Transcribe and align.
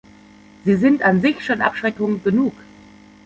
Sie 0.65 0.77
sind 0.77 1.03
an 1.03 1.21
sich 1.21 1.45
schon 1.45 1.61
Abschreckung 1.61 2.23
genug. 2.23 2.53